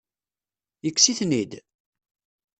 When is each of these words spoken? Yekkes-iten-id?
Yekkes-iten-id? 0.85 1.51